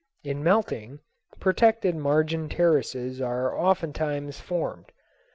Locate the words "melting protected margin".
0.43-2.49